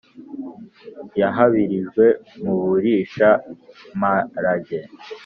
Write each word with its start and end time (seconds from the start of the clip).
yahabwirije 1.21 2.07
mu 2.41 2.53
burisha-mparage. 2.65 4.79